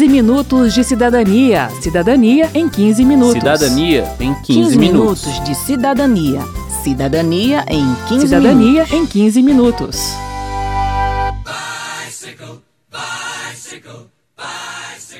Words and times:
15 0.00 0.08
minutos 0.08 0.72
de 0.72 0.82
cidadania. 0.82 1.68
Cidadania 1.82 2.50
em 2.54 2.66
15 2.70 3.04
minutos. 3.04 3.34
Cidadania 3.34 4.16
em 4.18 4.32
15, 4.32 4.44
15 4.46 4.78
minutos. 4.78 5.26
minutos 5.26 5.44
de 5.44 5.54
cidadania. 5.54 6.40
Cidadania 6.82 7.64
em 7.68 7.94
15 8.08 8.26
Cidadania 8.26 8.72
minutos. 8.84 8.92
em 8.94 9.06
15 9.06 9.42
minutos. 9.42 10.00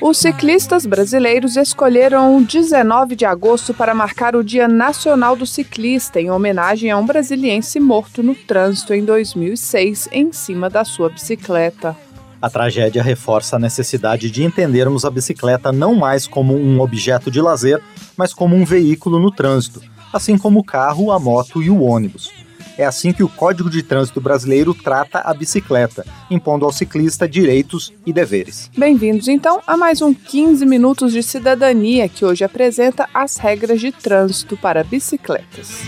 Os 0.01 0.17
ciclistas 0.17 0.87
brasileiros 0.87 1.57
escolheram 1.57 2.37
o 2.37 2.43
19 2.43 3.15
de 3.15 3.23
agosto 3.23 3.75
para 3.75 3.93
marcar 3.93 4.35
o 4.35 4.43
Dia 4.43 4.67
Nacional 4.67 5.35
do 5.35 5.45
Ciclista, 5.45 6.19
em 6.19 6.31
homenagem 6.31 6.89
a 6.89 6.97
um 6.97 7.05
brasiliense 7.05 7.79
morto 7.79 8.23
no 8.23 8.33
trânsito 8.33 8.95
em 8.95 9.05
2006 9.05 10.09
em 10.11 10.33
cima 10.33 10.71
da 10.71 10.83
sua 10.83 11.07
bicicleta. 11.07 11.95
A 12.41 12.49
tragédia 12.49 13.03
reforça 13.03 13.55
a 13.55 13.59
necessidade 13.59 14.31
de 14.31 14.43
entendermos 14.43 15.05
a 15.05 15.11
bicicleta 15.11 15.71
não 15.71 15.93
mais 15.93 16.25
como 16.25 16.55
um 16.55 16.81
objeto 16.81 17.29
de 17.29 17.39
lazer, 17.39 17.79
mas 18.17 18.33
como 18.33 18.55
um 18.55 18.65
veículo 18.65 19.19
no 19.19 19.29
trânsito, 19.29 19.79
assim 20.11 20.35
como 20.35 20.59
o 20.59 20.63
carro, 20.63 21.11
a 21.11 21.19
moto 21.19 21.61
e 21.61 21.69
o 21.69 21.81
ônibus. 21.83 22.31
É 22.77 22.83
assim 22.85 23.13
que 23.13 23.21
o 23.21 23.29
Código 23.29 23.69
de 23.69 23.83
Trânsito 23.83 24.19
Brasileiro 24.19 24.73
trata 24.73 25.19
a 25.19 25.33
bicicleta, 25.35 26.03
impondo 26.31 26.65
ao 26.65 26.71
ciclista 26.71 27.29
direitos 27.29 27.93
e 28.07 28.11
deveres. 28.11 28.71
Bem-vindos 28.75 29.27
então 29.27 29.61
a 29.67 29.77
mais 29.77 30.01
um 30.01 30.11
15 30.11 30.65
minutos 30.65 31.13
de 31.13 31.21
cidadania 31.21 32.09
que 32.09 32.25
hoje 32.25 32.43
apresenta 32.43 33.07
as 33.13 33.37
regras 33.37 33.79
de 33.79 33.91
trânsito 33.91 34.57
para 34.57 34.83
bicicletas. 34.83 35.81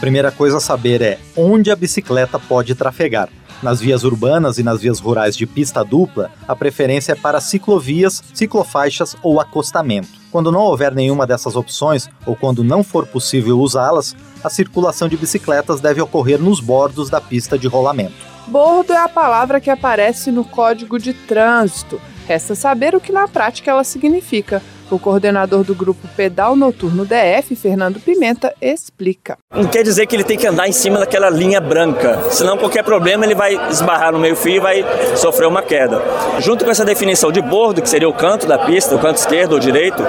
Primeira 0.00 0.32
coisa 0.32 0.56
a 0.56 0.60
saber 0.60 1.02
é 1.02 1.18
onde 1.36 1.70
a 1.70 1.76
bicicleta 1.76 2.38
pode 2.38 2.74
trafegar. 2.74 3.28
Nas 3.62 3.78
vias 3.78 4.02
urbanas 4.02 4.56
e 4.56 4.62
nas 4.62 4.80
vias 4.80 4.98
rurais 4.98 5.36
de 5.36 5.46
pista 5.46 5.84
dupla, 5.84 6.30
a 6.48 6.56
preferência 6.56 7.12
é 7.12 7.14
para 7.14 7.40
ciclovias, 7.42 8.22
ciclofaixas 8.32 9.14
ou 9.22 9.38
acostamento. 9.38 10.08
Quando 10.32 10.50
não 10.50 10.60
houver 10.60 10.94
nenhuma 10.94 11.26
dessas 11.26 11.54
opções, 11.54 12.08
ou 12.24 12.34
quando 12.34 12.64
não 12.64 12.82
for 12.82 13.06
possível 13.06 13.60
usá-las, 13.60 14.16
a 14.42 14.48
circulação 14.48 15.08
de 15.08 15.16
bicicletas 15.18 15.80
deve 15.80 16.00
ocorrer 16.00 16.40
nos 16.40 16.58
bordos 16.58 17.10
da 17.10 17.20
pista 17.20 17.58
de 17.58 17.68
rolamento. 17.68 18.14
Bordo 18.46 18.94
é 18.94 18.98
a 18.98 19.08
palavra 19.08 19.60
que 19.60 19.68
aparece 19.68 20.32
no 20.32 20.44
Código 20.44 20.98
de 20.98 21.12
Trânsito. 21.12 22.00
Resta 22.26 22.54
saber 22.54 22.94
o 22.94 23.00
que 23.00 23.12
na 23.12 23.28
prática 23.28 23.70
ela 23.70 23.84
significa. 23.84 24.62
O 24.90 24.98
coordenador 24.98 25.62
do 25.62 25.74
grupo 25.74 26.08
Pedal 26.16 26.56
Noturno 26.56 27.04
DF, 27.04 27.54
Fernando 27.54 28.00
Pimenta, 28.00 28.54
explica. 28.60 29.36
Não 29.52 29.64
quer 29.64 29.82
dizer 29.82 30.06
que 30.06 30.14
ele 30.14 30.22
tem 30.22 30.38
que 30.38 30.46
andar 30.46 30.68
em 30.68 30.72
cima 30.72 31.00
daquela 31.00 31.28
linha 31.28 31.60
branca, 31.60 32.20
senão 32.30 32.56
qualquer 32.56 32.84
problema 32.84 33.24
ele 33.24 33.34
vai 33.34 33.58
esbarrar 33.68 34.12
no 34.12 34.18
meio-fio 34.20 34.54
e 34.54 34.60
vai 34.60 34.84
sofrer 35.16 35.48
uma 35.48 35.60
queda. 35.60 36.00
Junto 36.38 36.64
com 36.64 36.70
essa 36.70 36.84
definição 36.84 37.32
de 37.32 37.40
bordo, 37.40 37.82
que 37.82 37.88
seria 37.88 38.08
o 38.08 38.12
canto 38.12 38.46
da 38.46 38.56
pista, 38.58 38.94
o 38.94 38.98
canto 39.00 39.16
esquerdo 39.16 39.54
ou 39.54 39.58
direito, 39.58 40.06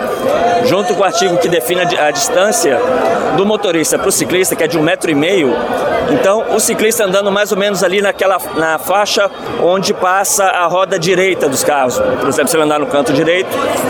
junto 0.66 0.94
com 0.94 1.02
o 1.02 1.03
artigo 1.03 1.39
que 1.39 1.50
define 1.50 1.81
a, 1.81 2.11
distância 2.11 2.80
do 3.36 3.44
motorista 3.44 3.98
para 3.98 4.09
o 4.09 4.11
ciclista, 4.11 4.56
que 4.56 4.64
é 4.64 4.67
de 4.67 4.78
um 4.78 4.83
metro 4.83 5.09
e 5.09 5.16
meio, 5.16 5.55
então 6.11 6.53
o 6.55 6.59
ciclista 6.59 7.05
andando 7.05 7.31
mais 7.31 7.52
ou 7.52 7.58
menos 7.58 7.83
ali 7.83 8.02
naquela 8.02 8.38
na 8.55 8.78
faixa 8.78 9.31
onde 9.61 9.94
passa 9.94 10.44
a 10.44 10.67
roda 10.67 11.00
direita 11.00 11.48
dos 11.48 11.64
carros. 11.64 11.98
Por 11.98 12.28
exemplo, 12.28 12.50
se 12.50 12.55
ele 12.55 12.64
andar 12.64 12.80
no 12.80 12.88
canto 12.88 13.14
direito, 13.14 13.50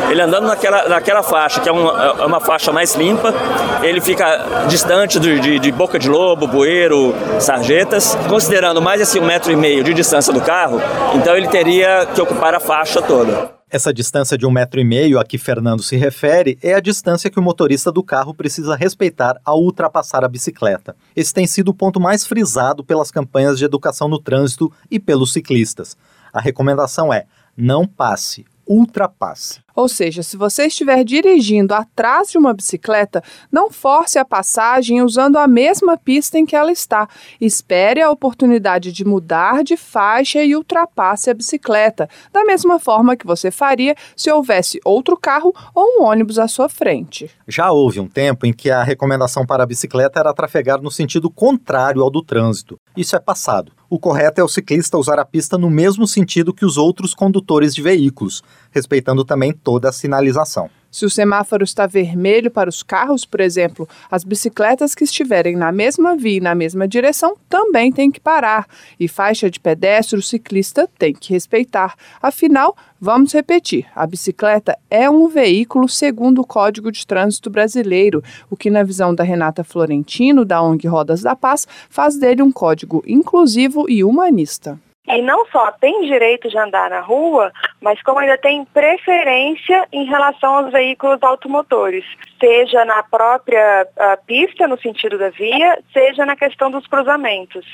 ele 0.10 0.22
andando 0.22 0.48
naquela, 0.48 0.88
naquela 0.88 1.24
faixa, 1.24 1.60
que 1.60 1.68
é 1.68 1.72
uma, 1.72 2.16
é 2.20 2.26
uma 2.26 2.40
faixa 2.40 2.72
mais 2.72 2.96
limpa, 2.96 3.34
ele 3.82 4.00
fica 4.00 4.46
distante 4.68 5.20
do, 5.20 5.41
de, 5.42 5.60
de 5.60 5.72
boca 5.72 6.00
de 6.00 6.08
lobo, 6.08 6.48
bueiro, 6.48 7.14
sarjetas, 7.40 8.16
considerando 8.30 8.82
mais 8.82 9.02
assim 9.02 9.20
um 9.20 9.26
metro 9.26 9.52
e 9.52 9.56
meio 9.56 9.84
de 9.84 9.94
distância 9.94 10.32
do 10.32 10.40
carro, 10.40 10.80
então 11.16 11.36
ele 11.36 11.48
teria 11.48 12.06
que 12.06 12.22
ocupar 12.22 12.54
a 12.54 12.60
faixa 12.60 13.02
toda. 13.02 13.60
Essa 13.70 13.94
distância 13.94 14.38
de 14.38 14.46
um 14.46 14.52
metro 14.52 14.82
e 14.82 14.84
meio 14.84 15.18
a 15.18 15.24
que 15.24 15.38
Fernando 15.38 15.82
se 15.82 15.96
refere 15.96 16.60
é 16.62 16.74
a 16.74 16.82
distância 16.82 17.30
que 17.30 17.40
o 17.40 17.42
motorista 17.42 17.90
do 17.90 18.04
carro 18.04 18.34
precisa 18.34 18.76
respeitar 18.76 19.40
ao 19.46 19.62
ultrapassar 19.62 20.26
a 20.26 20.28
bicicleta. 20.28 20.94
Esse 21.16 21.34
tem 21.34 21.48
sido 21.48 21.70
o 21.70 21.74
ponto 21.74 21.98
mais 21.98 22.28
frisado 22.28 22.84
pelas 22.84 23.10
campanhas 23.12 23.58
de 23.58 23.64
educação 23.64 24.10
no 24.10 24.20
trânsito 24.20 24.70
e 24.90 25.00
pelos 25.00 25.32
ciclistas. 25.32 25.96
A 26.34 26.42
recomendação 26.42 27.14
é: 27.14 27.26
não 27.56 27.88
passe, 27.88 28.46
ultrapasse. 28.68 29.62
Ou 29.82 29.88
seja, 29.88 30.22
se 30.22 30.38
você 30.38 30.68
estiver 30.68 31.04
dirigindo 31.04 31.74
atrás 31.74 32.30
de 32.30 32.38
uma 32.38 32.54
bicicleta, 32.54 33.24
não 33.52 33.72
force 33.72 34.20
a 34.20 34.24
passagem 34.24 35.02
usando 35.02 35.38
a 35.38 35.48
mesma 35.48 35.98
pista 35.98 36.38
em 36.38 36.46
que 36.46 36.56
ela 36.56 36.72
está. 36.72 37.10
Espere 37.40 38.00
a 38.00 38.12
oportunidade 38.12 38.92
de 38.92 39.04
mudar 39.04 39.64
de 39.64 39.76
faixa 39.76 40.44
e 40.44 40.56
ultrapasse 40.56 41.32
a 41.32 41.34
bicicleta, 41.34 42.08
da 42.32 42.46
mesma 42.46 42.78
forma 42.78 43.16
que 43.16 43.26
você 43.26 43.50
faria 43.50 43.96
se 44.16 44.30
houvesse 44.32 44.80
outro 44.86 45.18
carro 45.18 45.52
ou 45.74 46.00
um 46.00 46.04
ônibus 46.04 46.38
à 46.38 46.48
sua 46.48 46.70
frente. 46.70 47.32
Já 47.48 47.72
houve 47.72 48.00
um 48.00 48.08
tempo 48.08 48.46
em 48.46 48.54
que 48.54 48.70
a 48.70 48.84
recomendação 48.84 49.48
para 49.48 49.64
a 49.64 49.66
bicicleta 49.66 50.20
era 50.20 50.32
trafegar 50.32 50.80
no 50.80 50.92
sentido 50.92 51.28
contrário 51.28 52.04
ao 52.04 52.12
do 52.12 52.22
trânsito. 52.22 52.78
Isso 52.96 53.16
é 53.16 53.20
passado. 53.20 53.72
O 53.90 54.00
correto 54.00 54.40
é 54.40 54.44
o 54.44 54.48
ciclista 54.48 54.98
usar 54.98 55.20
a 55.20 55.26
pista 55.26 55.58
no 55.58 55.70
mesmo 55.70 56.08
sentido 56.08 56.54
que 56.54 56.64
os 56.64 56.78
outros 56.78 57.14
condutores 57.14 57.76
de 57.76 57.82
veículos, 57.82 58.42
respeitando 58.72 59.26
também 59.26 59.52
toda 59.72 59.88
a 59.88 59.94
sinalização. 59.94 60.70
Se 60.92 61.06
o 61.06 61.10
semáforo 61.10 61.64
está 61.64 61.88
vermelho 61.88 62.52
para 62.52 62.70
os 62.70 62.84
carros, 62.84 63.24
por 63.24 63.40
exemplo, 63.40 63.88
as 64.12 64.26
bicicletas 64.26 64.94
que 64.94 65.06
estiverem 65.06 65.56
na 65.56 65.72
mesma 65.72 66.18
via 66.18 66.36
e 66.36 66.42
na 66.42 66.54
mesma 66.54 66.86
direção 66.86 67.38
também 67.48 67.90
têm 67.94 68.12
que 68.12 68.20
parar. 68.20 68.68
E 69.00 69.08
faixa 69.08 69.50
de 69.50 69.58
pedestre 69.58 70.20
o 70.20 70.22
ciclista 70.22 70.90
tem 71.00 71.14
que 71.14 71.32
respeitar. 71.32 71.96
Afinal, 72.22 72.76
vamos 73.00 73.32
repetir: 73.32 73.86
a 73.96 74.06
bicicleta 74.06 74.78
é 74.90 75.10
um 75.10 75.30
veículo 75.30 75.88
segundo 75.88 76.42
o 76.42 76.46
Código 76.46 76.92
de 76.92 77.08
Trânsito 77.08 77.50
Brasileiro, 77.50 78.22
o 78.50 78.58
que, 78.58 78.70
na 78.70 78.84
visão 78.84 79.16
da 79.16 79.24
Renata 79.24 79.64
Florentino, 79.64 80.44
da 80.44 80.62
ONG 80.62 80.86
Rodas 80.90 81.22
da 81.22 81.38
Paz, 81.38 81.66
faz 81.90 82.20
dele 82.20 82.42
um 82.42 82.52
código 82.52 83.02
inclusivo 83.08 83.90
e 83.90 84.04
humanista. 84.04 84.78
E 85.08 85.22
não 85.22 85.46
só 85.48 85.72
tem 85.72 86.06
direito 86.06 86.48
de 86.48 86.58
andar 86.58 86.92
na 86.92 87.00
rua, 87.00 87.52
mas 87.82 88.02
como 88.04 88.20
ainda 88.20 88.38
tem 88.38 88.64
preferência 88.66 89.88
em 89.92 90.06
relação 90.06 90.58
aos 90.58 90.72
veículos 90.72 91.18
automotores, 91.24 92.06
seja 92.40 92.86
na 92.86 93.02
própria 93.02 93.88
uh, 93.98 94.26
pista, 94.28 94.68
no 94.68 94.80
sentido 94.80 95.18
da 95.18 95.30
via, 95.30 95.80
seja 95.92 96.24
na 96.24 96.36
questão 96.36 96.70
dos 96.70 96.86
cruzamentos. 96.86 97.66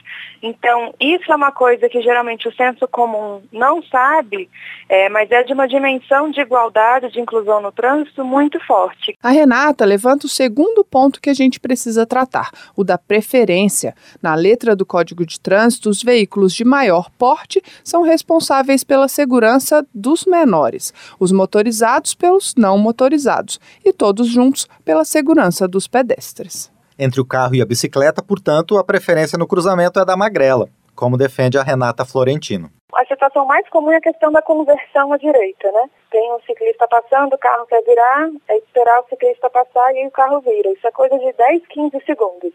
Então, 0.42 0.94
isso 1.02 1.30
é 1.30 1.36
uma 1.36 1.52
coisa 1.52 1.90
que 1.90 2.02
geralmente 2.02 2.48
o 2.48 2.56
senso 2.56 2.88
comum 2.88 3.42
não 3.52 3.84
sabe, 3.84 4.50
é, 4.88 5.10
mas 5.10 5.30
é 5.30 5.44
de 5.44 5.52
uma 5.52 5.68
dimensão 5.68 6.32
de 6.32 6.40
igualdade, 6.40 7.12
de 7.12 7.20
inclusão 7.20 7.62
no 7.62 7.74
trânsito 7.74 8.24
muito 8.24 8.58
forte. 8.66 9.18
A 9.22 9.32
Renata 9.32 9.84
levanta 9.84 10.26
o 10.26 10.30
segundo 10.30 10.84
ponto 10.84 11.20
que 11.20 11.30
a 11.30 11.34
gente 11.34 11.60
precisa 11.60 12.06
tratar, 12.06 12.52
o 12.76 12.84
da 12.86 12.98
preferência. 12.98 13.94
Na 14.22 14.34
letra 14.34 14.76
do 14.76 14.86
Código 14.86 15.26
de 15.26 15.40
Trânsito, 15.40 15.90
os 15.90 16.02
veículos 16.02 16.54
de 16.54 16.64
maior 16.64 17.10
porte 17.18 17.62
são 17.84 18.02
responsáveis 18.02 18.84
pela 18.84 19.08
segurança 19.08 19.86
dos 19.94 20.26
menores, 20.26 20.94
os 21.20 21.32
motorizados 21.32 22.14
pelos 22.14 22.54
não 22.56 22.78
motorizados 22.78 23.60
e 23.84 23.92
todos 23.92 24.28
juntos 24.28 24.68
pela 24.86 25.04
segurança 25.04 25.68
dos 25.68 25.88
pedestres. 25.88 26.72
Entre 27.00 27.22
o 27.22 27.26
carro 27.26 27.56
e 27.56 27.62
a 27.62 27.66
bicicleta, 27.66 28.24
portanto, 28.24 28.78
a 28.78 28.84
preferência 28.84 29.38
no 29.38 29.48
cruzamento 29.48 30.00
é 30.00 30.06
da 30.06 30.18
magrela, 30.18 30.68
como 30.96 31.18
defende 31.18 31.58
a 31.58 31.64
Renata 31.64 32.04
Florentino. 32.04 32.72
A 32.94 33.06
situação 33.06 33.46
mais 33.46 33.68
comum 33.70 33.92
é 33.92 33.98
a 33.98 34.02
questão 34.02 34.32
da 34.32 34.42
conversão 34.42 35.14
à 35.14 35.18
direita, 35.18 35.72
né? 35.72 35.90
Tem 36.10 36.34
um 36.34 36.40
ciclista 36.42 36.88
passando, 36.88 37.34
o 37.34 37.38
carro 37.38 37.68
quer 37.68 37.84
virar, 37.84 38.30
é 38.48 38.58
esperar 38.58 39.02
o 39.02 39.10
ciclista 39.10 39.50
passar 39.50 39.94
e 39.94 40.00
aí 40.00 40.08
o 40.08 40.12
carro 40.12 40.40
vira. 40.40 40.72
Isso 40.72 40.88
é 40.88 40.92
coisa 40.92 41.18
de 41.20 41.32
10, 41.34 41.68
15 41.68 42.04
segundos. 42.06 42.54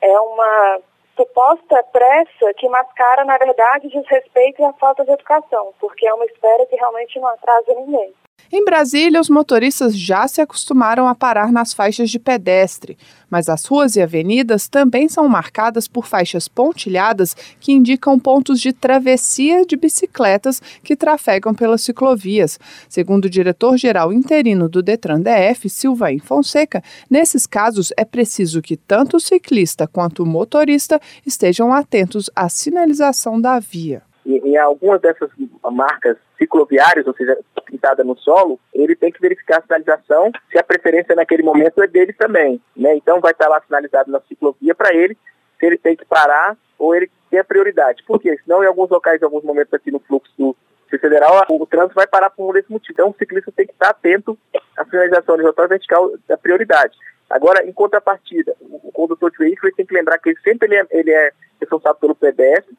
É 0.00 0.18
uma 0.18 0.80
suposta 1.16 1.82
pressa 1.92 2.54
que 2.56 2.68
mascara, 2.68 3.24
na 3.24 3.38
verdade, 3.38 3.88
desrespeito 3.88 4.60
e 4.60 4.64
a 4.64 4.72
falta 4.74 5.04
de 5.04 5.10
educação, 5.10 5.72
porque 5.80 6.06
é 6.06 6.14
uma 6.14 6.26
espera 6.26 6.66
que 6.66 6.76
realmente 6.76 7.18
não 7.18 7.28
atrasa 7.28 7.74
ninguém. 7.74 8.14
Em 8.52 8.64
Brasília, 8.64 9.20
os 9.20 9.28
motoristas 9.28 9.98
já 9.98 10.28
se 10.28 10.40
acostumaram 10.40 11.08
a 11.08 11.14
parar 11.16 11.50
nas 11.50 11.72
faixas 11.72 12.10
de 12.10 12.18
pedestre, 12.18 12.96
mas 13.28 13.48
as 13.48 13.64
ruas 13.64 13.96
e 13.96 14.00
avenidas 14.00 14.68
também 14.68 15.08
são 15.08 15.28
marcadas 15.28 15.88
por 15.88 16.06
faixas 16.06 16.46
pontilhadas 16.46 17.34
que 17.58 17.72
indicam 17.72 18.18
pontos 18.20 18.60
de 18.60 18.72
travessia 18.72 19.66
de 19.66 19.76
bicicletas 19.76 20.62
que 20.84 20.94
trafegam 20.94 21.52
pelas 21.52 21.82
ciclovias. 21.82 22.58
Segundo 22.88 23.24
o 23.24 23.30
diretor-geral 23.30 24.12
interino 24.12 24.68
do 24.68 24.80
Detran 24.80 25.20
DF, 25.20 25.68
Silvain 25.68 26.20
Fonseca, 26.20 26.84
nesses 27.10 27.46
casos 27.46 27.92
é 27.96 28.04
preciso 28.04 28.62
que 28.62 28.76
tanto 28.76 29.16
o 29.16 29.20
ciclista 29.20 29.88
quanto 29.88 30.22
o 30.22 30.26
motorista 30.26 31.00
estejam 31.26 31.72
atentos 31.72 32.30
à 32.34 32.48
sinalização 32.48 33.40
da 33.40 33.58
via. 33.58 34.02
E, 34.26 34.38
em 34.38 34.56
algumas 34.56 35.00
dessas 35.00 35.30
marcas 35.70 36.16
cicloviárias, 36.36 37.06
ou 37.06 37.14
seja, 37.14 37.38
pintada 37.64 38.02
no 38.02 38.18
solo, 38.18 38.58
ele 38.74 38.96
tem 38.96 39.12
que 39.12 39.20
verificar 39.20 39.58
a 39.58 39.62
sinalização, 39.62 40.32
se 40.50 40.58
a 40.58 40.64
preferência 40.64 41.14
naquele 41.14 41.44
momento 41.44 41.80
é 41.80 41.86
dele 41.86 42.12
também. 42.12 42.60
Né? 42.76 42.96
Então 42.96 43.20
vai 43.20 43.30
estar 43.30 43.48
lá 43.48 43.62
sinalizado 43.64 44.10
na 44.10 44.20
ciclovia 44.22 44.74
para 44.74 44.92
ele, 44.92 45.16
se 45.58 45.64
ele 45.64 45.78
tem 45.78 45.94
que 45.94 46.04
parar 46.04 46.56
ou 46.76 46.94
ele 46.94 47.08
tenha 47.30 47.44
prioridade. 47.44 48.02
Por 48.04 48.20
quê? 48.20 48.36
Senão, 48.42 48.64
em 48.64 48.66
alguns 48.66 48.90
locais, 48.90 49.22
em 49.22 49.24
alguns 49.24 49.44
momentos 49.44 49.72
aqui 49.72 49.92
no 49.92 50.00
fluxo 50.00 50.32
do 50.36 50.56
Federal, 50.88 51.44
o 51.50 51.66
trânsito 51.66 51.94
vai 51.94 52.06
parar 52.06 52.30
por 52.30 52.56
esse 52.56 52.70
motivo. 52.70 52.92
Então, 52.92 53.10
o 53.10 53.16
ciclista 53.16 53.52
tem 53.54 53.66
que 53.66 53.72
estar 53.72 53.90
atento 53.90 54.36
à 54.76 54.84
finalização 54.84 55.34
horizontal 55.34 55.66
e 55.66 55.68
vertical 55.68 56.12
da 56.26 56.36
prioridade. 56.36 56.96
Agora, 57.30 57.64
em 57.64 57.72
contrapartida, 57.72 58.56
o 58.60 58.90
condutor 58.92 59.30
de 59.30 59.38
veículo 59.38 59.72
tem 59.74 59.86
que 59.86 59.94
lembrar 59.94 60.18
que 60.18 60.30
ele 60.30 60.40
sempre 60.42 60.68
ele 60.68 60.76
é, 60.76 60.86
ele 60.90 61.10
é 61.10 61.32
responsável 61.60 62.00
pelo 62.00 62.14
pedestre 62.14 62.74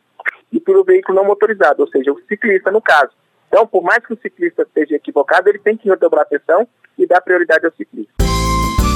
e 0.51 0.59
pelo 0.59 0.83
veículo 0.83 1.17
não 1.17 1.25
motorizado, 1.25 1.81
ou 1.81 1.89
seja, 1.89 2.11
o 2.11 2.21
ciclista, 2.27 2.71
no 2.71 2.81
caso. 2.81 3.11
Então, 3.47 3.65
por 3.65 3.83
mais 3.83 4.05
que 4.05 4.13
o 4.13 4.19
ciclista 4.21 4.63
esteja 4.63 4.95
equivocado, 4.95 5.49
ele 5.49 5.59
tem 5.59 5.77
que 5.77 5.89
redobrar 5.89 6.23
atenção 6.23 6.67
e 6.97 7.05
dar 7.05 7.21
prioridade 7.21 7.65
ao 7.65 7.71
ciclista. 7.73 8.13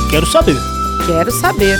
Quero 0.09 0.25
saber. 0.25 0.56
Quero 1.06 1.31
saber. 1.31 1.77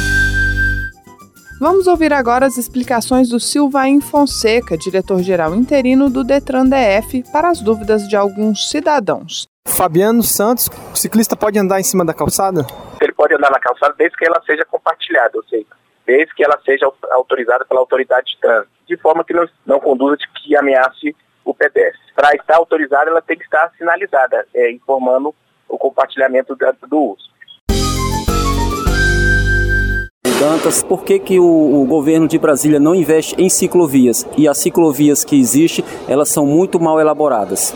Vamos 1.60 1.86
ouvir 1.86 2.12
agora 2.12 2.48
as 2.48 2.58
explicações 2.58 3.30
do 3.30 3.40
Silvain 3.40 4.02
Fonseca, 4.02 4.76
diretor-geral 4.76 5.54
interino 5.54 6.10
do 6.10 6.24
Detran 6.24 6.66
DF, 6.66 7.24
para 7.32 7.50
as 7.50 7.62
dúvidas 7.62 8.08
de 8.08 8.16
alguns 8.16 8.70
cidadãos. 8.70 9.48
Fabiano 9.68 10.24
Santos, 10.24 10.70
o 10.92 10.98
ciclista 10.98 11.36
pode 11.36 11.60
andar 11.60 11.80
em 11.80 11.84
cima 11.84 12.04
da 12.04 12.16
calçada? 12.16 12.66
Ele 13.00 13.14
pode 13.14 13.36
andar 13.36 13.52
na 13.52 13.60
calçada 13.60 13.94
desde 13.96 14.18
que 14.18 14.26
ela 14.26 14.42
seja 14.44 14.66
compartilhada, 14.66 15.38
ou 15.38 15.44
seja, 15.44 15.68
desde 16.12 16.36
que 16.36 16.44
ela 16.44 16.60
seja 16.66 16.92
autorizada 17.12 17.64
pela 17.64 17.80
autoridade 17.80 18.32
de 18.32 18.38
trânsito, 18.42 18.70
de 18.86 18.98
forma 18.98 19.24
que 19.24 19.34
não, 19.34 19.48
não 19.66 19.80
conduza 19.80 20.18
de 20.18 20.28
que 20.34 20.58
ameace 20.58 21.16
o 21.46 21.54
pedestre. 21.54 22.02
Para 22.14 22.36
estar 22.36 22.58
autorizada, 22.58 23.10
ela 23.10 23.22
tem 23.22 23.38
que 23.38 23.46
estar 23.46 23.72
sinalizada, 23.78 24.46
é, 24.54 24.72
informando 24.72 25.34
o 25.70 25.78
compartilhamento 25.78 26.54
do 26.88 27.00
uso. 27.00 27.32
Dantas, 30.38 30.84
por 30.84 31.06
que, 31.06 31.18
que 31.18 31.40
o, 31.40 31.46
o, 31.46 31.86
governo 31.86 32.28
de 32.28 32.38
Brasília 32.38 32.80
não 32.80 32.94
investe 32.94 33.40
em 33.42 33.48
ciclovias? 33.48 34.28
E 34.38 34.50
as 34.50 34.58
ciclovias 34.58 35.24
que 35.24 35.40
existem, 35.40 35.86
elas 36.10 36.30
são 36.30 36.46
muito 36.46 36.78
mal 36.78 37.00
elaboradas. 37.00 37.74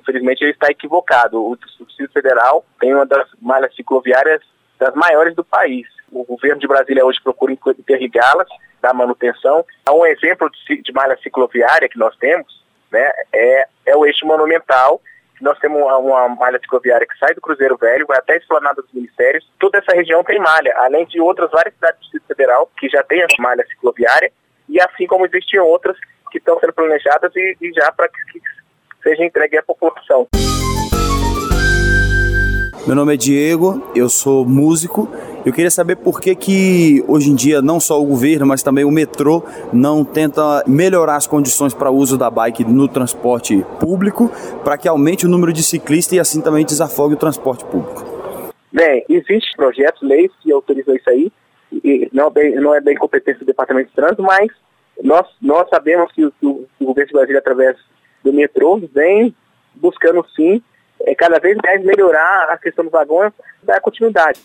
Infelizmente 0.00 0.42
ele 0.42 0.52
está 0.52 0.68
equivocado. 0.68 1.44
O 1.44 1.56
Distrito 1.56 2.12
Federal 2.14 2.64
tem 2.80 2.94
uma 2.94 3.04
das 3.04 3.28
malhas 3.42 3.74
cicloviárias 3.74 4.40
das 4.78 4.94
maiores 4.94 5.34
do 5.34 5.44
país. 5.44 5.86
O 6.10 6.24
governo 6.24 6.60
de 6.60 6.66
Brasília 6.66 7.04
hoje 7.04 7.20
procura 7.22 7.52
interligá-las, 7.52 8.48
dar 8.80 8.94
manutenção. 8.94 9.64
Um 9.90 10.06
exemplo 10.06 10.50
de, 10.50 10.82
de 10.82 10.92
malha 10.92 11.16
cicloviária 11.22 11.88
que 11.88 11.98
nós 11.98 12.16
temos 12.16 12.64
né, 12.90 13.10
é, 13.32 13.66
é 13.86 13.96
o 13.96 14.06
eixo 14.06 14.26
monumental 14.26 15.00
nós 15.40 15.58
temos 15.58 15.80
uma, 15.80 15.96
uma, 15.98 16.28
malha 16.28 16.58
cicloviária 16.58 17.06
que 17.06 17.16
sai 17.18 17.34
do 17.34 17.40
Cruzeiro 17.40 17.76
Velho, 17.76 18.06
vai 18.06 18.18
até 18.18 18.34
a 18.34 18.36
Esplanada 18.36 18.82
dos 18.82 18.92
Ministérios. 18.92 19.48
Toda 19.58 19.78
essa 19.78 19.92
região 19.92 20.24
tem 20.24 20.38
malha, 20.38 20.74
além 20.78 21.06
de 21.06 21.20
outras 21.20 21.50
várias 21.50 21.74
cidades 21.74 21.98
do 21.98 22.02
Distrito 22.02 22.26
Federal 22.26 22.70
que 22.78 22.88
já 22.88 23.02
têm 23.04 23.22
a 23.22 23.26
malha 23.38 23.64
cicloviária, 23.68 24.32
e 24.68 24.80
assim 24.80 25.06
como 25.06 25.26
existem 25.26 25.60
outras 25.60 25.96
que 26.30 26.38
estão 26.38 26.58
sendo 26.58 26.72
planejadas 26.72 27.34
e, 27.34 27.56
e 27.60 27.72
já 27.72 27.90
para 27.92 28.08
que, 28.08 28.20
que 28.32 28.40
seja 29.02 29.24
entregue 29.24 29.58
à 29.58 29.62
população. 29.62 30.26
Meu 32.86 32.96
nome 32.96 33.14
é 33.14 33.16
Diego, 33.16 33.90
eu 33.94 34.08
sou 34.08 34.44
músico 34.46 35.08
eu 35.44 35.52
queria 35.52 35.70
saber 35.70 35.96
por 35.96 36.20
que, 36.20 36.34
que 36.34 37.04
hoje 37.06 37.30
em 37.30 37.34
dia 37.34 37.62
não 37.62 37.78
só 37.78 38.00
o 38.00 38.04
governo, 38.04 38.46
mas 38.46 38.62
também 38.62 38.84
o 38.84 38.90
metrô 38.90 39.42
não 39.72 40.04
tenta 40.04 40.64
melhorar 40.66 41.16
as 41.16 41.26
condições 41.26 41.72
para 41.72 41.90
o 41.90 41.94
uso 41.94 42.18
da 42.18 42.30
bike 42.30 42.64
no 42.64 42.88
transporte 42.88 43.64
público, 43.80 44.30
para 44.64 44.76
que 44.76 44.88
aumente 44.88 45.26
o 45.26 45.28
número 45.28 45.52
de 45.52 45.62
ciclistas 45.62 46.12
e 46.12 46.20
assim 46.20 46.40
também 46.40 46.64
desafogue 46.64 47.14
o 47.14 47.16
transporte 47.16 47.64
público. 47.64 48.04
Bem, 48.72 49.04
existem 49.08 49.56
projetos, 49.56 50.02
leis 50.02 50.30
que 50.42 50.52
autorizam 50.52 50.94
isso 50.94 51.08
aí, 51.08 51.32
e 51.72 52.08
não, 52.12 52.26
é 52.26 52.30
bem, 52.30 52.54
não 52.56 52.74
é 52.74 52.80
bem 52.80 52.96
competência 52.96 53.40
do 53.40 53.46
Departamento 53.46 53.88
de 53.88 53.94
Trânsito, 53.94 54.22
mas 54.22 54.48
nós, 55.02 55.26
nós 55.40 55.68
sabemos 55.68 56.10
que 56.12 56.24
o, 56.24 56.32
o, 56.42 56.84
governo 56.84 57.06
de 57.06 57.12
Brasília, 57.12 57.38
através 57.38 57.76
do 58.24 58.32
metrô, 58.32 58.80
vem 58.92 59.34
buscando 59.74 60.24
sim 60.34 60.62
é, 61.00 61.14
cada 61.14 61.38
vez 61.38 61.56
mais 61.64 61.84
melhorar 61.84 62.48
a 62.50 62.58
questão 62.58 62.84
do 62.84 62.90
vagão 62.90 63.28
e 63.62 63.66
dar 63.66 63.80
continuidade. 63.80 64.40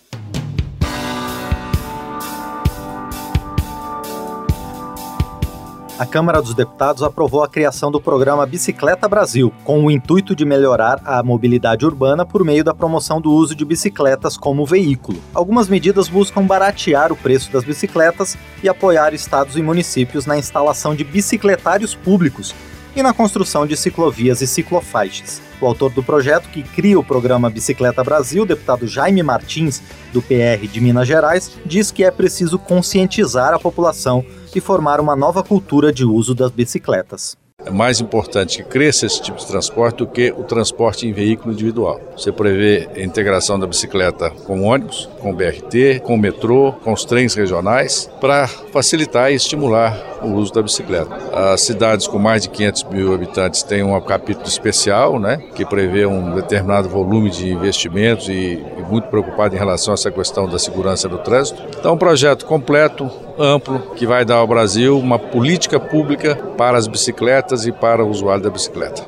A 5.98 6.08
Câmara 6.08 6.42
dos 6.42 6.56
Deputados 6.56 7.04
aprovou 7.04 7.44
a 7.44 7.48
criação 7.48 7.92
do 7.92 8.02
programa 8.02 8.46
Bicicleta 8.48 9.08
Brasil, 9.08 9.54
com 9.64 9.86
o 9.86 9.92
intuito 9.92 10.36
de 10.36 10.44
melhorar 10.44 11.00
a 11.06 11.22
mobilidade 11.22 11.86
urbana 11.86 12.26
por 12.26 12.44
meio 12.44 12.64
da 12.64 12.74
promoção 12.74 13.22
do 13.22 13.32
uso 13.32 13.54
de 13.54 13.64
bicicletas 13.64 14.36
como 14.36 14.66
veículo. 14.66 15.20
Algumas 15.36 15.70
medidas 15.70 16.10
buscam 16.10 16.44
baratear 16.46 17.12
o 17.12 17.16
preço 17.16 17.52
das 17.52 17.64
bicicletas 17.64 18.36
e 18.64 18.68
apoiar 18.68 19.14
estados 19.14 19.56
e 19.56 19.62
municípios 19.62 20.26
na 20.26 20.38
instalação 20.38 20.96
de 20.96 21.04
bicicletários 21.04 21.94
públicos 21.94 22.56
e 22.96 23.04
na 23.04 23.14
construção 23.14 23.66
de 23.68 23.78
ciclovias 23.78 24.42
e 24.42 24.48
ciclofaixas. 24.48 25.42
O 25.62 25.66
autor 25.66 25.92
do 25.92 26.04
projeto, 26.04 26.50
que 26.50 26.64
cria 26.64 27.00
o 27.00 27.04
programa 27.04 27.50
Bicicleta 27.50 28.04
Brasil, 28.04 28.46
deputado 28.46 28.88
Jaime 28.88 29.22
Martins, 29.22 29.82
do 30.12 30.22
PR 30.22 30.68
de 30.70 30.82
Minas 30.82 31.08
Gerais, 31.08 31.52
diz 31.66 31.92
que 31.92 32.04
é 32.04 32.12
preciso 32.12 32.58
conscientizar 32.58 33.54
a 33.54 33.60
população 33.60 34.26
e 34.58 34.62
formar 34.62 35.00
uma 35.00 35.16
nova 35.16 35.44
cultura 35.44 35.92
de 35.92 36.06
uso 36.06 36.34
das 36.36 36.52
bicicletas. 36.52 37.38
É 37.66 37.70
mais 37.70 38.02
importante 38.02 38.58
que 38.58 38.70
cresça 38.70 39.06
esse 39.06 39.22
tipo 39.22 39.38
de 39.38 39.48
transporte 39.48 39.98
do 39.98 40.08
que 40.08 40.32
o 40.32 40.44
transporte 40.44 41.08
em 41.08 41.14
veículo 41.14 41.54
individual. 41.54 42.00
Você 42.18 42.32
prevê 42.32 42.90
a 42.94 43.02
integração 43.02 43.58
da 43.58 43.66
bicicleta 43.66 44.30
com 44.30 44.64
ônibus, 44.64 45.10
com 45.22 45.34
BRT, 45.34 46.02
com 46.04 46.18
metrô, 46.18 46.74
com 46.84 46.92
os 46.92 47.06
trens 47.06 47.34
regionais, 47.36 48.10
para 48.20 48.48
facilitar 48.48 49.32
e 49.32 49.36
estimular 49.36 49.98
o 50.24 50.34
uso 50.36 50.54
da 50.54 50.62
bicicleta. 50.62 51.16
As 51.34 51.62
cidades 51.62 52.08
com 52.08 52.18
mais 52.18 52.44
de 52.44 52.50
500 52.50 52.84
mil 52.86 53.14
habitantes 53.14 53.64
têm 53.64 53.84
um 53.84 54.00
capítulo 54.02 54.48
especial, 54.48 55.20
né, 55.20 55.38
que 55.56 55.66
prevê 55.66 56.06
um 56.06 56.36
determinado 56.36 56.90
volume 56.90 57.30
de 57.30 57.50
investimentos 57.50 58.30
e, 58.30 58.64
e 58.78 58.82
muito 58.90 59.08
preocupado 59.08 59.56
em 59.56 59.58
relação 59.58 59.94
a 59.94 59.96
essa 59.96 60.12
questão 60.12 60.48
da 60.48 60.60
segurança 60.60 61.08
do 61.08 61.18
trânsito. 61.18 61.62
Então, 61.78 61.94
um 61.94 61.98
projeto 61.98 62.46
completo, 62.46 63.10
amplo, 63.38 63.80
que 63.96 64.06
vai 64.06 64.26
dar 64.26 64.36
ao 64.36 64.48
Brasil 64.48 64.98
uma 64.98 65.20
política 65.20 65.80
pública 65.80 66.36
para 66.58 66.78
as 66.78 66.88
bicicletas 66.88 67.66
e 67.66 67.72
para 67.72 68.04
o 68.04 68.10
usuário 68.10 68.44
da 68.44 68.50
bicicleta. 68.50 69.08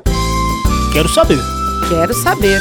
Quero 0.92 1.08
saber. 1.08 1.38
Quero 1.88 2.14
saber. 2.14 2.60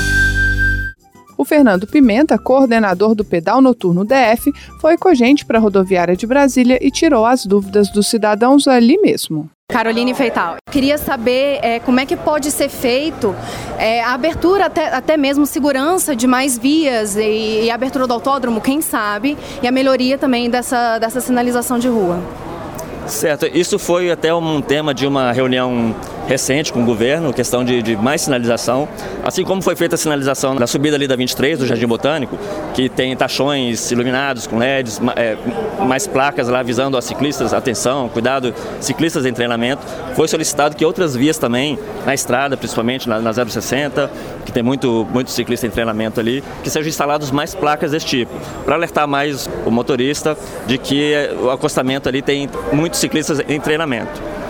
O 1.38 1.44
Fernando 1.44 1.86
Pimenta, 1.88 2.38
coordenador 2.38 3.14
do 3.14 3.26
Pedal 3.26 3.62
Noturno 3.62 4.06
DF, 4.06 4.52
foi 4.80 4.98
com 4.98 5.10
a 5.10 5.14
gente 5.14 5.46
para 5.46 5.58
a 5.58 5.62
rodoviária 5.62 6.16
de 6.16 6.26
Brasília 6.26 6.78
e 6.82 6.90
tirou 6.90 7.26
as 7.26 7.46
dúvidas 7.46 7.90
dos 7.90 8.08
cidadãos 8.08 8.68
ali 8.68 8.98
mesmo. 9.02 9.50
Caroline 9.70 10.14
Feital. 10.14 10.58
Queria 10.72 10.98
saber 10.98 11.60
é, 11.62 11.80
como 11.80 12.00
é 12.00 12.06
que 12.06 12.16
pode 12.16 12.52
ser 12.52 12.70
feito 12.70 13.36
é, 13.80 14.02
a 14.04 14.14
abertura, 14.14 14.68
até, 14.68 14.94
até 14.94 15.18
mesmo 15.18 15.46
segurança 15.46 16.16
de 16.16 16.28
mais 16.28 16.58
vias 16.58 17.16
e, 17.16 17.64
e 17.64 17.72
a 17.72 17.76
abertura 17.76 18.06
do 18.06 18.14
autódromo, 18.14 18.62
quem 18.62 18.80
sabe, 18.80 19.36
e 19.62 19.68
a 19.68 19.72
melhoria 19.72 20.18
também 20.18 20.50
dessa, 20.50 21.00
dessa 21.00 21.20
sinalização 21.20 21.80
de 21.80 21.88
rua. 21.88 22.20
Certo, 23.08 23.46
isso 23.46 23.78
foi 23.78 24.10
até 24.10 24.34
um 24.34 24.62
tema 24.62 24.94
de 24.94 25.06
uma 25.06 25.32
reunião 25.32 25.96
recente 26.28 26.74
com 26.74 26.82
o 26.82 26.86
governo, 26.86 27.34
questão 27.34 27.64
de, 27.64 27.82
de, 27.82 27.96
mais 27.96 28.22
sinalização, 28.22 28.88
assim 29.24 29.44
como 29.44 29.62
foi 29.62 29.76
feita 29.76 29.96
a 29.96 29.98
sinalização 29.98 30.56
da 30.56 30.68
subida 30.68 30.96
ali 30.96 31.08
da 31.08 31.16
23 31.16 31.60
do 31.60 31.66
Jardim 31.66 31.88
Botânico, 31.88 32.38
que 32.74 32.90
tem 32.90 33.16
tachões 33.16 33.92
iluminados 33.92 34.48
com 34.48 34.58
LEDs, 34.58 35.00
é, 35.16 35.38
mais 35.86 36.08
placas 36.08 36.48
lá 36.48 36.60
avisando 36.60 36.98
aos 36.98 37.06
ciclistas, 37.06 37.54
atenção, 37.54 38.10
cuidado, 38.10 38.54
ciclistas 38.80 39.26
em 39.26 39.34
treinamento. 39.34 39.82
Foi 40.16 40.28
solicitado 40.28 40.76
que 40.76 40.86
outras 40.86 41.16
vias 41.16 41.38
também, 41.38 41.78
na 42.06 42.14
estrada, 42.14 42.58
principalmente 42.58 43.08
na, 43.08 43.20
na 43.20 43.34
060, 43.34 44.10
que 44.46 44.52
tem 44.52 44.64
muito, 44.64 45.08
muito 45.12 45.32
ciclista 45.32 45.68
em 45.68 45.70
treinamento 45.70 46.20
ali, 46.20 46.44
que 46.64 46.70
sejam 46.70 46.90
instalados 46.90 47.32
mais 47.32 47.54
placas 47.54 47.92
desse 47.92 48.06
tipo, 48.06 48.32
para 48.64 48.76
alertar 48.76 49.08
mais 49.08 49.50
o 49.66 49.72
motorista 49.72 50.38
de 50.66 50.78
que 50.78 51.14
o 51.42 51.50
acostamento 51.50 52.10
ali 52.10 52.22
tem 52.22 52.50
muitos 52.72 53.00
ciclistas 53.00 53.40
em 53.48 53.60
treinamento. 53.60 54.45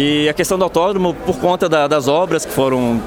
E 0.00 0.28
a 0.28 0.32
questão 0.32 0.56
do 0.56 0.62
autódromo, 0.62 1.12
por 1.12 1.38
conta 1.38 1.68
da, 1.68 1.88
das 1.88 2.06
obras 2.06 2.46
que 2.46 2.52
foram 2.52 3.02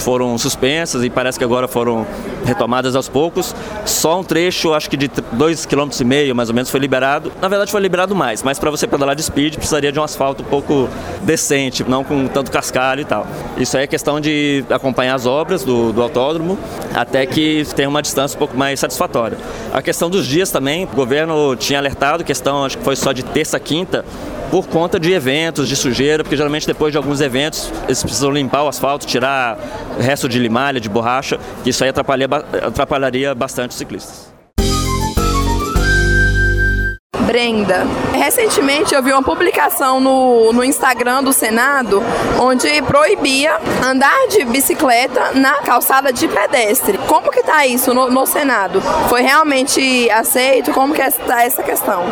foram 0.00 0.36
suspensas 0.36 1.02
e 1.02 1.10
parece 1.10 1.38
que 1.38 1.44
agora 1.44 1.66
foram 1.66 2.06
retomadas 2.44 2.94
aos 2.94 3.08
poucos. 3.08 3.54
Só 3.84 4.20
um 4.20 4.24
trecho, 4.24 4.74
acho 4.74 4.90
que 4.90 4.96
de 4.96 5.08
2,5 5.08 5.66
km 5.66 6.34
mais 6.34 6.48
ou 6.48 6.54
menos, 6.54 6.68
foi 6.68 6.80
liberado. 6.80 7.32
Na 7.40 7.48
verdade 7.48 7.70
foi 7.70 7.80
liberado 7.80 8.14
mais, 8.14 8.42
mas 8.42 8.58
para 8.58 8.70
você 8.70 8.86
pedalar 8.86 9.14
de 9.14 9.22
speed 9.22 9.54
precisaria 9.54 9.90
de 9.92 9.98
um 10.00 10.02
asfalto 10.02 10.42
um 10.42 10.46
pouco 10.46 10.88
decente, 11.22 11.84
não 11.88 12.02
com 12.02 12.26
tanto 12.26 12.50
cascalho 12.50 13.00
e 13.00 13.04
tal. 13.04 13.26
Isso 13.56 13.76
aí 13.76 13.84
é 13.84 13.86
questão 13.86 14.20
de 14.20 14.64
acompanhar 14.68 15.14
as 15.14 15.26
obras 15.26 15.64
do, 15.64 15.92
do 15.92 16.02
autódromo 16.02 16.58
até 16.92 17.24
que 17.24 17.64
tenha 17.76 17.88
uma 17.88 18.02
distância 18.02 18.36
um 18.36 18.38
pouco 18.38 18.56
mais 18.56 18.80
satisfatória. 18.80 19.38
A 19.72 19.80
questão 19.80 20.10
dos 20.10 20.26
dias 20.26 20.50
também, 20.50 20.84
o 20.84 20.88
governo 20.88 21.54
tinha 21.56 21.78
alertado, 21.78 22.24
questão 22.24 22.64
acho 22.64 22.78
que 22.78 22.84
foi 22.84 22.96
só 22.96 23.12
de 23.12 23.24
terça 23.24 23.58
quinta, 23.60 24.04
por 24.50 24.66
conta 24.66 24.98
de 24.98 25.12
eventos, 25.12 25.68
de 25.68 25.76
sujeira, 25.76 26.22
porque 26.22 26.36
geralmente 26.36 26.66
depois 26.66 26.92
de 26.92 26.98
alguns 26.98 27.20
eventos 27.20 27.72
eles 27.84 28.02
precisam 28.02 28.30
limpar 28.30 28.62
o 28.62 28.68
asfalto, 28.68 29.06
tirar 29.06 29.58
resto 29.98 30.28
de 30.28 30.38
limalha, 30.38 30.80
de 30.80 30.88
borracha, 30.88 31.38
que 31.62 31.70
isso 31.70 31.82
aí 31.82 31.90
atrapalharia, 31.90 33.34
bastante 33.34 33.70
os 33.70 33.76
ciclistas. 33.76 34.36
Brenda. 37.26 37.86
Recentemente 38.14 38.94
eu 38.94 39.02
vi 39.02 39.12
uma 39.12 39.22
publicação 39.22 40.00
no, 40.00 40.52
no 40.52 40.64
Instagram 40.64 41.24
do 41.24 41.32
Senado 41.32 42.02
onde 42.40 42.80
proibia 42.82 43.58
andar 43.84 44.28
de 44.28 44.44
bicicleta 44.44 45.32
na 45.34 45.54
calçada 45.56 46.12
de 46.12 46.28
pedestre. 46.28 46.98
Como 47.06 47.30
que 47.30 47.42
tá 47.42 47.66
isso 47.66 47.92
no, 47.92 48.08
no 48.08 48.24
Senado? 48.26 48.80
Foi 49.08 49.22
realmente 49.22 50.08
aceito? 50.10 50.72
Como 50.72 50.94
que 50.94 51.02
está 51.02 51.42
essa 51.42 51.62
questão? 51.62 52.04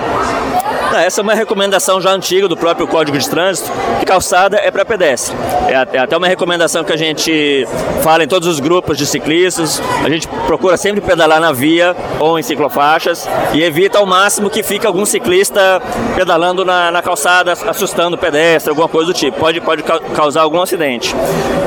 Essa 0.94 1.20
é 1.20 1.22
uma 1.22 1.34
recomendação 1.34 2.00
já 2.00 2.10
antiga 2.10 2.46
do 2.48 2.56
próprio 2.56 2.86
Código 2.86 3.18
de 3.18 3.28
Trânsito, 3.28 3.70
que 3.98 4.06
calçada 4.06 4.56
é 4.56 4.70
para 4.70 4.84
pedestre. 4.84 5.36
É 5.68 5.98
até 5.98 6.16
uma 6.16 6.28
recomendação 6.28 6.84
que 6.84 6.92
a 6.92 6.96
gente 6.96 7.66
fala 8.02 8.22
em 8.22 8.28
todos 8.28 8.46
os 8.46 8.60
grupos 8.60 8.96
de 8.96 9.06
ciclistas. 9.06 9.82
A 10.04 10.08
gente 10.08 10.28
procura 10.46 10.76
sempre 10.76 11.00
pedalar 11.00 11.40
na 11.40 11.52
via 11.52 11.96
ou 12.20 12.38
em 12.38 12.42
ciclofaixas 12.42 13.28
e 13.52 13.62
evita 13.62 13.98
ao 13.98 14.06
máximo 14.06 14.50
que 14.50 14.62
fique 14.62 14.86
algum 14.86 15.03
ciclista 15.06 15.80
pedalando 16.14 16.64
na, 16.64 16.90
na 16.90 17.02
calçada, 17.02 17.52
assustando 17.52 18.16
o 18.16 18.18
pedestre, 18.18 18.70
alguma 18.70 18.88
coisa 18.88 19.12
do 19.12 19.14
tipo. 19.14 19.38
Pode, 19.38 19.60
pode 19.60 19.82
causar 19.82 20.42
algum 20.42 20.60
acidente. 20.60 21.14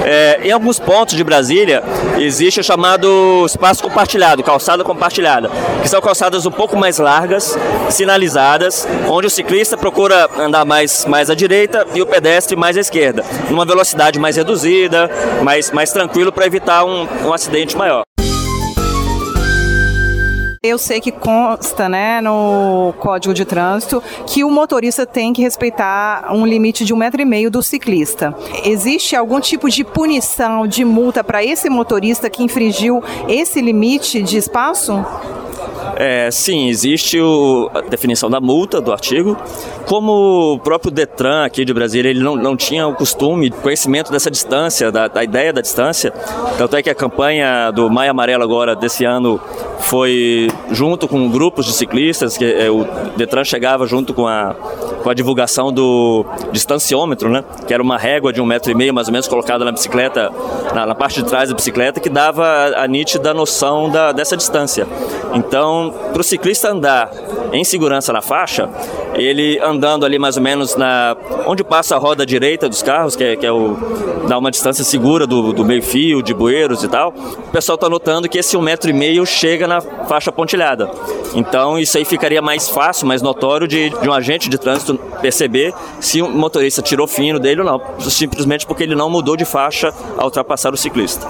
É, 0.06 0.39
em 0.44 0.51
alguns 0.51 0.79
pontos 0.79 1.15
de 1.15 1.24
Brasília 1.24 1.84
existe 2.17 2.60
o 2.60 2.63
chamado 2.63 3.44
espaço 3.46 3.84
compartilhado, 3.84 4.41
calçada 4.41 4.84
compartilhada, 4.84 5.50
que 5.82 5.89
são 5.89 6.01
calçadas 6.01 6.46
um 6.46 6.51
pouco 6.51 6.77
mais 6.77 6.98
largas, 6.98 7.58
sinalizadas, 7.89 8.88
onde 9.10 9.27
o 9.27 9.29
ciclista 9.29 9.75
procura 9.75 10.29
andar 10.39 10.63
mais, 10.65 11.06
mais 11.06 11.29
à 11.29 11.36
direita 11.36 11.86
e 11.94 12.01
o 12.01 12.06
pedestre 12.06 12.56
mais 12.56 12.77
à 12.77 12.79
esquerda, 12.79 13.24
numa 13.50 13.65
velocidade 13.65 14.17
mais 14.17 14.38
reduzida, 14.38 15.10
mais, 15.44 15.72
mais 15.72 15.91
tranquilo 15.91 16.32
para 16.32 16.46
evitar 16.46 16.86
um, 16.86 17.08
um 17.25 17.34
acidente 17.34 17.75
maior. 17.75 18.07
Eu 20.68 20.78
sei 20.78 21.00
que 21.00 21.14
consta 21.14 21.88
né, 21.88 22.20
no 22.20 22.94
Código 23.00 23.34
de 23.34 23.46
Trânsito 23.46 24.04
que 24.26 24.44
o 24.44 24.52
motorista 24.52 25.06
tem 25.06 25.32
que 25.32 25.42
respeitar 25.42 26.28
um 26.30 26.46
limite 26.46 26.84
de 26.84 26.94
um 26.94 26.98
metro 26.98 27.22
e 27.22 27.26
meio 27.26 27.50
do 27.50 27.64
ciclista. 27.64 28.36
Existe 28.66 29.16
algum 29.16 29.40
tipo 29.40 29.70
de 29.70 29.86
punição, 29.86 30.68
de 30.68 30.84
multa 30.84 31.24
para 31.24 31.42
esse 31.42 31.70
motorista 31.70 32.30
que 32.30 32.44
infringiu 32.44 33.02
esse 33.30 33.62
limite 33.62 34.22
de 34.22 34.36
espaço? 34.36 35.06
É, 36.00 36.30
sim, 36.30 36.70
existe 36.70 37.20
o, 37.20 37.72
a 37.74 37.82
definição 37.82 38.30
da 38.30 38.39
multa 38.39 38.80
do 38.80 38.92
artigo. 38.92 39.36
Como 39.88 40.54
o 40.54 40.60
próprio 40.60 40.92
Detran 40.92 41.44
aqui 41.44 41.66
de 41.66 41.74
Brasília, 41.74 42.10
ele 42.10 42.20
não, 42.20 42.36
não 42.36 42.56
tinha 42.56 42.88
o 42.88 42.94
costume, 42.94 43.50
conhecimento 43.50 44.12
dessa 44.12 44.30
distância, 44.30 44.92
da, 44.92 45.08
da 45.08 45.24
ideia 45.24 45.51
da 45.51 45.60
distância, 45.60 46.13
tanto 46.56 46.75
é 46.75 46.84
que 46.84 46.89
a 46.89 46.96
campanha 46.96 47.72
do 47.72 47.89
Maia 47.89 48.12
Amarelo 48.12 48.44
agora 48.44 48.75
desse 48.75 49.06
ano 49.06 49.42
foi 49.80 50.51
junto 50.72 51.08
com 51.08 51.30
grupos 51.30 51.66
de 51.66 51.74
ciclistas, 51.74 52.38
que 52.38 52.46
é, 52.46 52.70
o 52.70 52.86
Detran 53.16 53.44
chegava 53.44 53.88
junto 53.88 54.13
com 54.13 54.27
a, 54.27 54.56
com 55.01 55.10
a 55.10 55.13
divulgação 55.13 55.72
do 55.72 56.25
distanciômetro, 56.51 57.30
né? 57.30 57.44
que 57.66 57.74
era 57.74 57.82
uma 57.82 57.98
régua 57.98 58.32
de 58.32 58.42
um 58.42 58.46
metro 58.46 58.72
e 58.72 58.75
meio 58.75 58.94
mais 58.94 59.08
ou 59.08 59.13
menos 59.13 59.27
colocada 59.27 59.63
na 59.66 59.72
bicicleta, 59.72 60.32
na, 60.75 60.86
na 60.86 60.96
parte 60.96 61.24
de 61.24 61.30
trás 61.30 61.50
da 61.50 61.56
bicicleta, 61.56 62.00
que 62.00 62.10
dava 62.10 62.46
a, 62.46 62.84
a 62.84 62.88
nítida 62.88 63.34
noção 63.34 63.89
da, 63.89 64.12
dessa 64.12 64.36
distância. 64.36 64.86
Então, 65.34 65.87
para 65.91 66.22
o 66.22 66.24
ciclista 66.24 66.70
andar 66.70 67.12
em 67.51 67.63
segurança 67.63 68.12
na 68.12 68.22
faixa, 68.22 68.70
ele 69.15 69.60
andando 69.60 70.06
ali 70.06 70.20
mais 70.20 70.38
ou 70.38 70.44
menos 70.44 70.75
na 70.75 71.15
onde 71.46 71.63
passa 71.63 71.96
a 71.96 71.98
roda 71.98 72.25
direita 72.25 72.70
dos 72.70 72.84
carros, 72.84 73.15
que 73.15 73.24
é, 73.24 73.36
que 73.36 73.46
é 73.46 73.51
o 73.51 73.77
dá 74.27 74.38
uma 74.38 74.51
distância 74.51 74.84
segura 74.84 75.25
do, 75.25 75.53
do 75.53 75.63
meio 75.63 75.82
fio, 75.82 76.22
de 76.22 76.34
bueiros 76.34 76.84
e 76.84 76.88
tal, 76.88 77.13
o 77.48 77.51
pessoal 77.51 77.75
está 77.75 77.89
notando 77.89 78.27
que 78.27 78.38
esse 78.38 78.58
um 78.58 78.62
metro 78.62 78.89
e 78.89 78.94
meio 78.94 79.25
chega 79.25 79.67
na 79.67 79.79
faixa 79.79 80.32
pontilhada. 80.32 80.89
Então 81.34 81.79
isso 81.79 81.98
aí 81.98 82.06
ficaria 82.06 82.41
mais 82.41 82.67
fácil, 82.67 83.08
mais 83.08 83.22
notório 83.22 83.67
de, 83.67 83.89
de 83.89 84.10
um 84.10 84.13
agente 84.13 84.50
de 84.50 84.58
trânsito 84.58 85.00
perceber 85.22 85.74
se 86.00 86.22
o 86.22 86.29
motorista 86.29 86.82
tirou 86.82 87.08
fino 87.08 87.39
dele 87.39 87.62
ou 87.62 87.65
não, 87.65 87.82
simplesmente 88.01 88.65
porque 88.65 88.84
ele 88.84 88.96
não 88.96 89.10
mudou 89.10 89.38
de 89.38 89.46
faixa 89.46 89.94
ao 90.17 90.25
ultrapassar 90.25 90.74
o 90.74 90.77
ciclista. 90.77 91.27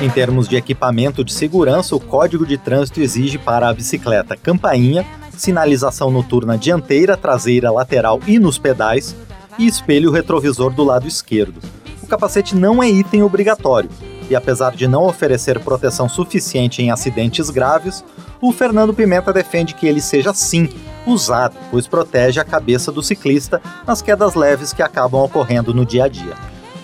Em 0.00 0.08
termos 0.08 0.48
de 0.48 0.56
equipamento 0.56 1.22
de 1.22 1.30
segurança, 1.30 1.94
o 1.94 2.00
Código 2.00 2.46
de 2.46 2.56
Trânsito 2.56 3.02
exige 3.02 3.36
para 3.36 3.68
a 3.68 3.74
bicicleta 3.74 4.34
campainha, 4.34 5.04
sinalização 5.36 6.10
noturna 6.10 6.56
dianteira, 6.56 7.18
traseira, 7.18 7.70
lateral 7.70 8.18
e 8.26 8.38
nos 8.38 8.56
pedais, 8.56 9.14
e 9.58 9.66
espelho 9.66 10.10
retrovisor 10.10 10.72
do 10.72 10.82
lado 10.82 11.06
esquerdo. 11.06 11.60
O 12.02 12.06
capacete 12.06 12.56
não 12.56 12.82
é 12.82 12.88
item 12.88 13.22
obrigatório, 13.22 13.90
e 14.30 14.34
apesar 14.34 14.74
de 14.74 14.88
não 14.88 15.04
oferecer 15.04 15.60
proteção 15.60 16.08
suficiente 16.08 16.80
em 16.80 16.90
acidentes 16.90 17.50
graves, 17.50 18.02
o 18.40 18.52
Fernando 18.52 18.94
Pimenta 18.94 19.34
defende 19.34 19.74
que 19.74 19.86
ele 19.86 20.00
seja 20.00 20.32
sim 20.32 20.70
usado, 21.06 21.56
pois 21.70 21.86
protege 21.86 22.40
a 22.40 22.44
cabeça 22.44 22.90
do 22.90 23.02
ciclista 23.02 23.60
nas 23.86 24.00
quedas 24.00 24.34
leves 24.34 24.72
que 24.72 24.82
acabam 24.82 25.22
ocorrendo 25.22 25.74
no 25.74 25.84
dia 25.84 26.04
a 26.04 26.08
dia. 26.08 26.34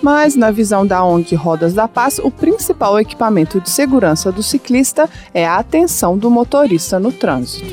Mas, 0.06 0.36
na 0.36 0.52
visão 0.52 0.86
da 0.86 1.04
ONG 1.04 1.34
Rodas 1.34 1.74
da 1.74 1.88
Paz, 1.88 2.20
o 2.20 2.30
principal 2.30 2.96
equipamento 2.96 3.60
de 3.60 3.68
segurança 3.68 4.30
do 4.30 4.40
ciclista 4.40 5.10
é 5.34 5.44
a 5.44 5.56
atenção 5.56 6.16
do 6.16 6.30
motorista 6.30 7.00
no 7.00 7.10
trânsito. 7.10 7.64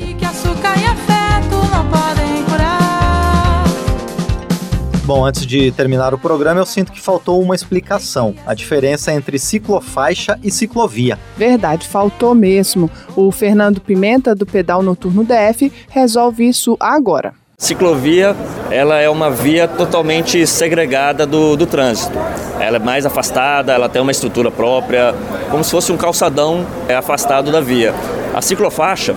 Bom, 5.04 5.24
antes 5.24 5.46
de 5.46 5.70
terminar 5.70 6.12
o 6.12 6.18
programa, 6.18 6.60
eu 6.60 6.66
sinto 6.66 6.90
que 6.90 7.00
faltou 7.00 7.40
uma 7.40 7.54
explicação: 7.54 8.34
a 8.44 8.52
diferença 8.52 9.12
entre 9.12 9.38
ciclofaixa 9.38 10.36
e 10.42 10.50
ciclovia. 10.50 11.16
Verdade, 11.36 11.86
faltou 11.86 12.34
mesmo. 12.34 12.90
O 13.14 13.30
Fernando 13.30 13.80
Pimenta, 13.80 14.34
do 14.34 14.44
Pedal 14.44 14.82
Noturno 14.82 15.22
DF, 15.22 15.70
resolve 15.88 16.48
isso 16.48 16.76
agora. 16.80 17.43
Ciclovia, 17.56 18.34
ela 18.70 18.98
é 18.98 19.08
uma 19.08 19.30
via 19.30 19.68
totalmente 19.68 20.44
segregada 20.44 21.24
do, 21.24 21.56
do 21.56 21.66
trânsito. 21.66 22.18
Ela 22.58 22.76
é 22.76 22.80
mais 22.80 23.06
afastada, 23.06 23.72
ela 23.72 23.88
tem 23.88 24.02
uma 24.02 24.10
estrutura 24.10 24.50
própria, 24.50 25.14
como 25.50 25.62
se 25.62 25.70
fosse 25.70 25.92
um 25.92 25.96
calçadão 25.96 26.66
é, 26.88 26.96
afastado 26.96 27.52
da 27.52 27.60
via. 27.60 27.94
A 28.34 28.42
ciclofaixa, 28.42 29.14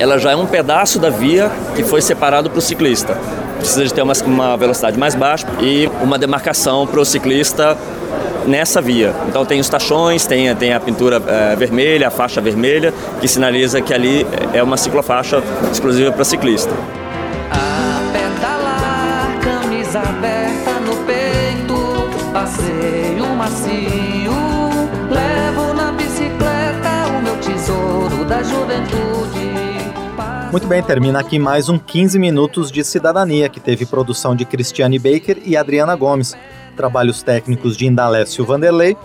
ela 0.00 0.18
já 0.18 0.32
é 0.32 0.36
um 0.36 0.46
pedaço 0.46 0.98
da 0.98 1.10
via 1.10 1.50
que 1.76 1.84
foi 1.84 2.02
separado 2.02 2.50
para 2.50 2.58
o 2.58 2.62
ciclista. 2.62 3.16
Precisa 3.58 3.84
de 3.84 3.94
ter 3.94 4.02
uma, 4.02 4.14
uma 4.26 4.56
velocidade 4.56 4.98
mais 4.98 5.14
baixa 5.14 5.46
e 5.60 5.88
uma 6.02 6.18
demarcação 6.18 6.86
para 6.88 7.00
o 7.00 7.04
ciclista 7.04 7.78
nessa 8.46 8.80
via. 8.80 9.14
Então 9.28 9.46
tem 9.46 9.60
os 9.60 9.68
tachões, 9.68 10.26
tem, 10.26 10.54
tem 10.56 10.74
a 10.74 10.80
pintura 10.80 11.22
é, 11.26 11.54
vermelha, 11.54 12.08
a 12.08 12.10
faixa 12.10 12.40
vermelha, 12.40 12.92
que 13.20 13.28
sinaliza 13.28 13.80
que 13.80 13.94
ali 13.94 14.26
é 14.52 14.62
uma 14.62 14.76
ciclofaixa 14.76 15.40
exclusiva 15.72 16.10
para 16.10 16.24
ciclista. 16.24 16.74
Muito 30.50 30.66
bem, 30.66 30.82
termina 30.82 31.20
aqui 31.20 31.38
mais 31.38 31.68
um 31.68 31.78
15 31.78 32.18
minutos 32.18 32.72
de 32.72 32.82
cidadania 32.82 33.48
que 33.48 33.60
teve 33.60 33.86
produção 33.86 34.34
de 34.34 34.44
Cristiane 34.44 34.98
Baker 34.98 35.38
e 35.44 35.56
Adriana 35.56 35.94
Gomes, 35.94 36.36
trabalhos 36.76 37.22
técnicos 37.22 37.76
de 37.76 37.86
Indalécio 37.86 38.44
Vanderlei, 38.44 38.96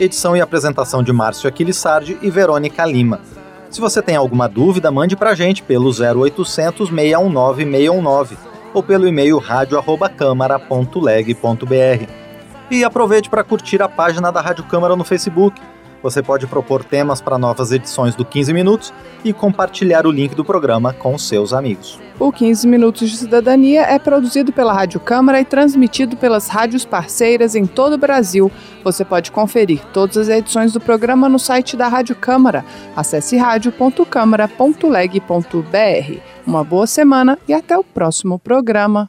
edição 0.00 0.34
e 0.34 0.40
apresentação 0.40 1.02
de 1.02 1.12
Márcio 1.12 1.46
Aquilissardi 1.46 2.16
e 2.22 2.30
Verônica 2.30 2.86
Lima. 2.86 3.20
Se 3.68 3.82
você 3.82 4.00
tem 4.00 4.16
alguma 4.16 4.48
dúvida, 4.48 4.90
mande 4.90 5.14
pra 5.14 5.34
gente 5.34 5.62
pelo 5.62 5.90
0800 5.90 6.88
619 6.88 7.64
619 7.64 8.47
ou 8.74 8.82
pelo 8.82 9.06
e-mail 9.06 9.38
radio@câmara.leg.br. 9.38 12.28
E 12.70 12.84
aproveite 12.84 13.30
para 13.30 13.42
curtir 13.42 13.80
a 13.80 13.88
página 13.88 14.30
da 14.30 14.40
Rádio 14.40 14.64
Câmara 14.64 14.94
no 14.94 15.04
Facebook 15.04 15.60
você 16.02 16.22
pode 16.22 16.46
propor 16.46 16.84
temas 16.84 17.20
para 17.20 17.38
novas 17.38 17.72
edições 17.72 18.14
do 18.14 18.24
15 18.24 18.52
Minutos 18.52 18.92
e 19.24 19.32
compartilhar 19.32 20.06
o 20.06 20.10
link 20.10 20.34
do 20.34 20.44
programa 20.44 20.92
com 20.92 21.16
seus 21.18 21.52
amigos. 21.52 21.98
O 22.18 22.32
15 22.32 22.66
Minutos 22.66 23.10
de 23.10 23.16
Cidadania 23.16 23.82
é 23.82 23.98
produzido 23.98 24.52
pela 24.52 24.72
Rádio 24.72 24.98
Câmara 24.98 25.40
e 25.40 25.44
transmitido 25.44 26.16
pelas 26.16 26.48
rádios 26.48 26.84
parceiras 26.84 27.54
em 27.54 27.64
todo 27.64 27.92
o 27.92 27.98
Brasil. 27.98 28.50
Você 28.82 29.04
pode 29.04 29.30
conferir 29.30 29.80
todas 29.92 30.16
as 30.16 30.28
edições 30.28 30.72
do 30.72 30.80
programa 30.80 31.28
no 31.28 31.38
site 31.38 31.76
da 31.76 31.86
Rádio 31.86 32.16
Câmara. 32.16 32.64
Acesse 32.96 33.36
radio.câmara.leg.br. 33.36 36.20
Uma 36.46 36.64
boa 36.64 36.86
semana 36.86 37.38
e 37.46 37.52
até 37.52 37.78
o 37.78 37.84
próximo 37.84 38.38
programa. 38.38 39.08